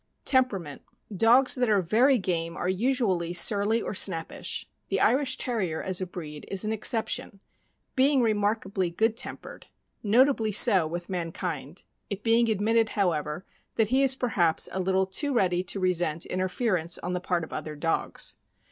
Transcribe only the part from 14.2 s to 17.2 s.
haps a little too ready to resent interference on the